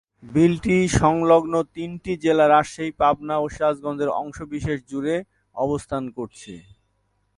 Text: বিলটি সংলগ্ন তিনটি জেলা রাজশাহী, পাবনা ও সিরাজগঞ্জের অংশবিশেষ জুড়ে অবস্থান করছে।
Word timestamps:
বিলটি 0.31 0.77
সংলগ্ন 1.01 1.53
তিনটি 1.75 2.11
জেলা 2.23 2.45
রাজশাহী, 2.47 2.91
পাবনা 3.01 3.35
ও 3.39 3.45
সিরাজগঞ্জের 3.53 4.09
অংশবিশেষ 4.21 4.77
জুড়ে 4.91 5.15
অবস্থান 5.55 6.03
করছে। 6.17 6.53